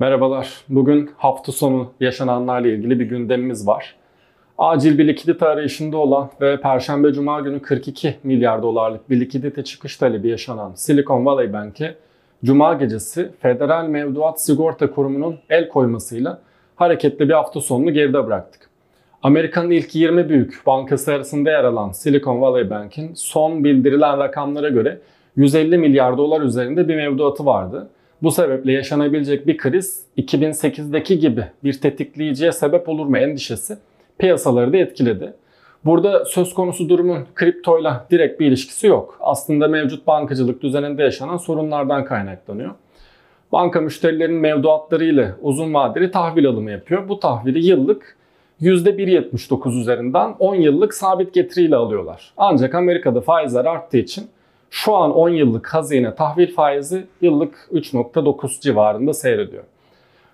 Merhabalar. 0.00 0.64
Bugün 0.68 1.10
hafta 1.16 1.52
sonu 1.52 1.92
yaşananlarla 2.00 2.68
ilgili 2.68 3.00
bir 3.00 3.04
gündemimiz 3.04 3.66
var. 3.66 3.94
Acil 4.58 4.98
bir 4.98 5.08
likidite 5.08 5.46
arayışında 5.46 5.96
olan 5.96 6.30
ve 6.40 6.60
Perşembe 6.60 7.12
Cuma 7.12 7.40
günü 7.40 7.62
42 7.62 8.14
milyar 8.22 8.62
dolarlık 8.62 9.10
bir 9.10 9.20
likidite 9.20 9.64
çıkış 9.64 9.96
talebi 9.96 10.28
yaşanan 10.28 10.72
Silicon 10.74 11.26
Valley 11.26 11.52
Bank'i 11.52 11.94
Cuma 12.44 12.74
gecesi 12.74 13.30
Federal 13.40 13.86
Mevduat 13.86 14.42
Sigorta 14.42 14.90
Kurumu'nun 14.90 15.38
el 15.50 15.68
koymasıyla 15.68 16.40
hareketli 16.76 17.28
bir 17.28 17.34
hafta 17.34 17.60
sonunu 17.60 17.92
geride 17.92 18.26
bıraktık. 18.26 18.70
Amerika'nın 19.22 19.70
ilk 19.70 19.94
20 19.94 20.28
büyük 20.28 20.62
bankası 20.66 21.12
arasında 21.12 21.50
yer 21.50 21.64
alan 21.64 21.92
Silicon 21.92 22.40
Valley 22.40 22.70
Bank'in 22.70 23.14
son 23.14 23.64
bildirilen 23.64 24.18
rakamlara 24.18 24.68
göre 24.68 24.98
150 25.36 25.78
milyar 25.78 26.18
dolar 26.18 26.40
üzerinde 26.40 26.88
bir 26.88 26.96
mevduatı 26.96 27.46
vardı. 27.46 27.88
Bu 28.22 28.30
sebeple 28.30 28.72
yaşanabilecek 28.72 29.46
bir 29.46 29.56
kriz 29.56 30.02
2008'deki 30.16 31.18
gibi 31.18 31.44
bir 31.64 31.80
tetikleyiciye 31.80 32.52
sebep 32.52 32.88
olur 32.88 33.06
mu 33.06 33.18
endişesi 33.18 33.78
piyasaları 34.18 34.72
da 34.72 34.76
etkiledi. 34.76 35.32
Burada 35.84 36.24
söz 36.24 36.54
konusu 36.54 36.88
durumun 36.88 37.26
kriptoyla 37.34 38.06
direkt 38.10 38.40
bir 38.40 38.46
ilişkisi 38.46 38.86
yok. 38.86 39.18
Aslında 39.20 39.68
mevcut 39.68 40.06
bankacılık 40.06 40.62
düzeninde 40.62 41.02
yaşanan 41.02 41.36
sorunlardan 41.36 42.04
kaynaklanıyor. 42.04 42.70
Banka 43.52 43.80
müşterilerin 43.80 44.34
mevduatları 44.34 45.04
ile 45.04 45.34
uzun 45.42 45.74
vadeli 45.74 46.10
tahvil 46.10 46.46
alımı 46.46 46.70
yapıyor. 46.70 47.08
Bu 47.08 47.20
tahvili 47.20 47.66
yıllık 47.66 48.16
%1.79 48.60 49.80
üzerinden 49.80 50.34
10 50.38 50.54
yıllık 50.54 50.94
sabit 50.94 51.34
getiriyle 51.34 51.76
alıyorlar. 51.76 52.32
Ancak 52.36 52.74
Amerika'da 52.74 53.20
faizler 53.20 53.64
arttığı 53.64 53.98
için 53.98 54.28
şu 54.70 54.96
an 54.96 55.14
10 55.14 55.28
yıllık 55.28 55.74
hazine 55.74 56.14
tahvil 56.14 56.54
faizi 56.54 57.06
yıllık 57.20 57.68
3.9 57.72 58.60
civarında 58.60 59.12
seyrediyor. 59.12 59.64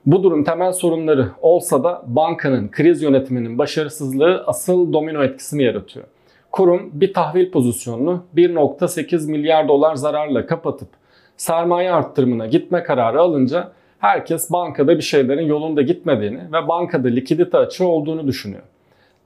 Bu 0.07 0.23
durum 0.23 0.45
temel 0.45 0.73
sorunları 0.73 1.29
olsa 1.43 1.85
da 1.85 2.03
bankanın 2.07 2.71
kriz 2.71 3.03
yönetiminin 3.03 3.59
başarısızlığı 3.59 4.45
asıl 4.47 4.93
domino 4.93 5.25
etkisini 5.25 5.63
yaratıyor. 5.63 6.07
Kurum 6.53 6.91
bir 6.93 7.13
tahvil 7.13 7.51
pozisyonunu 7.51 8.25
1.8 8.37 9.31
milyar 9.31 9.69
dolar 9.69 9.95
zararla 9.95 10.47
kapatıp 10.47 10.89
sermaye 11.37 11.93
arttırımına 11.93 12.47
gitme 12.47 12.83
kararı 12.83 13.21
alınca 13.21 13.73
herkes 13.99 14.53
bankada 14.53 14.97
bir 14.97 15.03
şeylerin 15.03 15.47
yolunda 15.47 15.83
gitmediğini 15.83 16.41
ve 16.53 16.69
bankada 16.69 17.09
likidite 17.09 17.59
açığı 17.59 17.87
olduğunu 17.87 18.27
düşünüyor. 18.27 18.63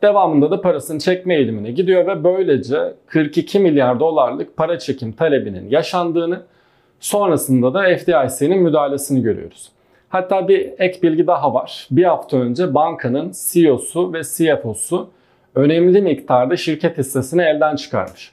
Devamında 0.03 0.51
da 0.51 0.61
parasını 0.61 0.99
çekme 0.99 1.37
eğilimine 1.37 1.71
gidiyor 1.71 2.07
ve 2.07 2.25
böylece 2.25 2.95
42 3.07 3.59
milyar 3.59 4.01
dolarlık 4.01 4.57
para 4.57 4.79
çekim 4.79 5.13
talebinin 5.13 5.71
yaşandığını, 5.71 6.43
sonrasında 7.01 7.75
da 7.75 7.83
FDIC'nin 7.97 8.63
müdahalesini 8.63 9.23
görüyoruz. 9.23 9.69
Hatta 10.09 10.49
bir 10.49 10.71
ek 10.79 11.03
bilgi 11.03 11.27
daha 11.27 11.55
var. 11.55 11.89
Bir 11.91 12.05
hafta 12.05 12.37
önce 12.37 12.75
bankanın 12.75 13.33
CEO'su 13.51 14.13
ve 14.13 14.23
CFO'su 14.23 15.09
önemli 15.55 16.03
miktarda 16.03 16.57
şirket 16.57 16.99
hissesini 16.99 17.43
elden 17.43 17.77
çıkarmış. 17.77 18.33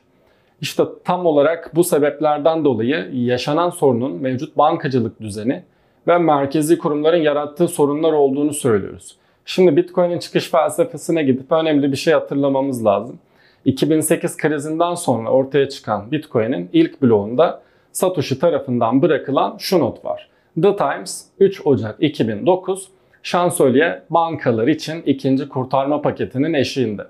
İşte 0.62 0.84
tam 1.04 1.26
olarak 1.26 1.76
bu 1.76 1.84
sebeplerden 1.84 2.66
dolayı 2.66 3.10
yaşanan 3.14 3.70
sorunun 3.70 4.22
mevcut 4.22 4.58
bankacılık 4.58 5.22
düzeni 5.22 5.64
ve 6.08 6.18
merkezi 6.18 6.78
kurumların 6.78 7.22
yarattığı 7.22 7.68
sorunlar 7.68 8.14
olduğunu 8.14 8.54
söylüyoruz. 8.54 9.18
Şimdi 9.46 9.76
Bitcoin'in 9.76 10.20
çıkış 10.20 10.50
felsefesine 10.50 11.24
gidip 11.24 11.52
önemli 11.52 11.92
bir 11.92 11.98
şey 11.98 12.14
hatırlamamız 12.14 12.86
lazım. 12.86 13.20
2008 13.66 14.38
krizinden 14.38 14.96
sonra 14.96 15.30
ortaya 15.30 15.70
çıkan 15.70 16.12
Bitcoin'in 16.12 16.70
ilk 16.74 17.02
bloğunda 17.02 17.62
Satoshi 17.92 18.40
tarafından 18.40 19.02
bırakılan 19.02 19.56
şu 19.60 19.80
not 19.80 20.06
var. 20.06 20.30
The 20.62 20.76
Times 20.76 21.26
3 21.40 21.62
Ocak 21.66 21.96
2009 22.00 22.88
şansölye 23.24 24.02
bankalar 24.10 24.68
için 24.68 25.02
ikinci 25.06 25.50
kurtarma 25.50 26.02
paketinin 26.02 26.54
eşiğinde. 26.54 27.04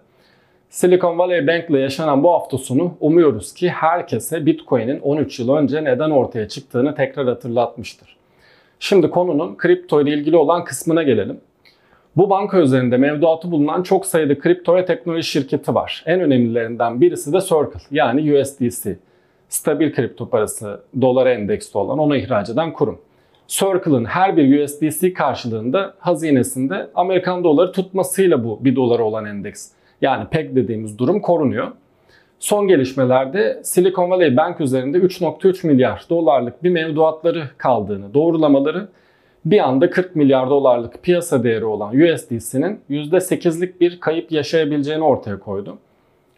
Silicon 0.70 1.18
Valley 1.18 1.48
Bank 1.48 1.70
yaşanan 1.70 2.24
bu 2.24 2.34
hafta 2.34 2.58
sonu 2.58 2.98
umuyoruz 3.00 3.54
ki 3.54 3.70
herkese 3.70 4.46
Bitcoin'in 4.46 5.00
13 5.00 5.40
yıl 5.40 5.56
önce 5.56 5.84
neden 5.84 6.10
ortaya 6.10 6.48
çıktığını 6.48 6.96
tekrar 6.96 7.28
hatırlatmıştır. 7.28 8.18
Şimdi 8.80 9.10
konunun 9.10 9.56
kripto 9.56 10.02
ile 10.02 10.14
ilgili 10.14 10.38
olan 10.38 10.64
kısmına 10.64 11.04
gelelim. 11.04 11.40
Bu 12.18 12.30
banka 12.30 12.60
üzerinde 12.60 12.98
mevduatı 12.98 13.52
bulunan 13.52 13.84
çok 13.84 14.06
sayıda 14.06 14.40
kripto 14.40 14.76
ve 14.76 14.86
teknoloji 14.86 15.24
şirketi 15.24 15.76
var. 15.76 16.04
En 16.06 16.22
önemlilerinden 16.22 17.02
birisi 17.02 17.34
de 17.34 17.42
Circle 17.42 17.80
yani 17.92 18.40
USDC. 18.40 18.98
Stabil 19.50 19.94
kripto 19.94 20.30
parası 20.30 20.82
dolara 21.02 21.32
endeksli 21.32 21.78
olan 21.78 22.00
onu 22.00 22.16
ihraç 22.16 22.50
eden 22.50 22.74
kurum. 22.74 23.00
Circle'ın 23.48 24.06
her 24.06 24.38
bir 24.38 24.64
USDC 24.64 25.14
karşılığında 25.14 25.94
hazinesinde 26.00 26.88
Amerikan 26.96 27.44
doları 27.44 27.72
tutmasıyla 27.72 28.44
bu 28.44 28.66
bir 28.66 28.76
dolara 28.76 29.04
olan 29.04 29.26
endeks. 29.26 29.72
Yani 30.02 30.26
PEG 30.32 30.56
dediğimiz 30.56 31.00
durum 31.00 31.22
korunuyor. 31.22 31.68
Son 32.40 32.68
gelişmelerde 32.68 33.62
Silicon 33.64 34.10
Valley 34.10 34.38
Bank 34.38 34.62
üzerinde 34.62 34.98
3.3 34.98 35.68
milyar 35.68 36.06
dolarlık 36.10 36.64
bir 36.64 36.70
mevduatları 36.70 37.44
kaldığını 37.58 38.14
doğrulamaları 38.14 38.88
bir 39.46 39.60
anda 39.60 39.90
40 39.90 40.16
milyar 40.16 40.50
dolarlık 40.50 41.04
piyasa 41.04 41.44
değeri 41.44 41.66
olan 41.66 41.96
USDC'nin 41.96 42.80
%8'lik 42.90 43.82
bir 43.82 44.00
kayıp 44.00 44.32
yaşayabileceğini 44.32 45.04
ortaya 45.04 45.40
koydu. 45.40 45.78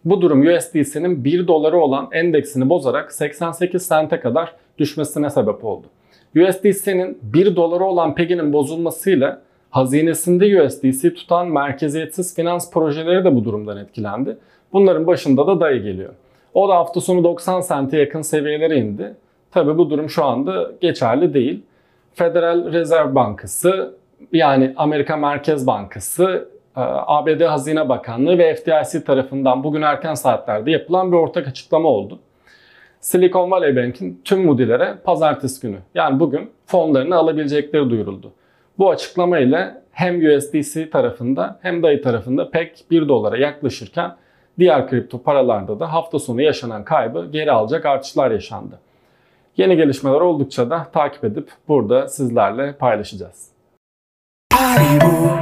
Bu 0.05 0.21
durum 0.21 0.47
USDC'nin 0.47 1.23
1 1.23 1.47
doları 1.47 1.77
olan 1.77 2.09
endeksini 2.11 2.69
bozarak 2.69 3.11
88 3.11 3.87
sente 3.87 4.19
kadar 4.19 4.53
düşmesine 4.77 5.29
sebep 5.29 5.65
oldu. 5.65 5.87
USDC'nin 6.35 7.17
1 7.21 7.55
doları 7.55 7.83
olan 7.83 8.15
PEG'inin 8.15 8.53
bozulmasıyla 8.53 9.41
hazinesinde 9.69 10.61
USDC 10.61 11.13
tutan 11.13 11.47
merkeziyetsiz 11.47 12.35
finans 12.35 12.71
projeleri 12.71 13.25
de 13.25 13.35
bu 13.35 13.45
durumdan 13.45 13.77
etkilendi. 13.77 14.37
Bunların 14.73 15.07
başında 15.07 15.47
da 15.47 15.59
DAI 15.59 15.81
geliyor. 15.81 16.13
O 16.53 16.69
da 16.69 16.75
hafta 16.75 17.01
sonu 17.01 17.23
90 17.23 17.61
sente 17.61 17.97
yakın 17.97 18.21
seviyelere 18.21 18.77
indi. 18.77 19.13
Tabi 19.51 19.77
bu 19.77 19.89
durum 19.89 20.09
şu 20.09 20.23
anda 20.23 20.71
geçerli 20.81 21.33
değil. 21.33 21.63
Federal 22.17 22.73
Reserve 22.73 23.15
Bankası 23.15 23.97
yani 24.31 24.73
Amerika 24.77 25.17
Merkez 25.17 25.67
Bankası, 25.67 26.49
e, 26.77 26.81
ABD 26.81 27.41
Hazine 27.41 27.89
Bakanlığı 27.89 28.37
ve 28.37 28.55
FDIC 28.55 29.03
tarafından 29.03 29.63
bugün 29.63 29.81
erken 29.81 30.13
saatlerde 30.13 30.71
yapılan 30.71 31.11
bir 31.11 31.17
ortak 31.17 31.47
açıklama 31.47 31.89
oldu. 31.89 32.19
Silicon 32.99 33.51
Valley 33.51 33.75
Bank'in 33.75 34.21
tüm 34.25 34.45
mudilere 34.45 34.95
pazartesi 35.03 35.61
günü 35.61 35.77
yani 35.95 36.19
bugün 36.19 36.49
fonlarını 36.65 37.15
alabilecekleri 37.15 37.89
duyuruldu. 37.89 38.31
Bu 38.77 38.89
açıklama 38.89 39.39
ile 39.39 39.81
hem 39.91 40.35
USDC 40.35 40.89
tarafında 40.89 41.59
hem 41.61 41.83
DAI 41.83 42.01
tarafında 42.01 42.49
pek 42.49 42.85
1 42.91 43.07
dolara 43.07 43.37
yaklaşırken 43.37 44.15
diğer 44.59 44.89
kripto 44.89 45.23
paralarda 45.23 45.79
da 45.79 45.93
hafta 45.93 46.19
sonu 46.19 46.41
yaşanan 46.41 46.83
kaybı 46.83 47.27
geri 47.31 47.51
alacak 47.51 47.85
artışlar 47.85 48.31
yaşandı. 48.31 48.79
Yeni 49.57 49.75
gelişmeler 49.77 50.21
oldukça 50.21 50.69
da 50.69 50.87
takip 50.93 51.23
edip 51.23 51.49
burada 51.67 52.07
sizlerle 52.07 52.73
paylaşacağız. 52.73 53.47
Haribo. 54.53 55.36